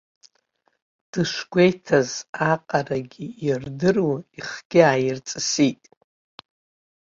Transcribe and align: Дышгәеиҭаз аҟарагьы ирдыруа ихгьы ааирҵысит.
Дышгәеиҭаз 1.11 2.09
аҟарагьы 2.51 3.25
ирдыруа 3.47 4.17
ихгьы 4.37 4.81
ааирҵысит. 4.91 5.81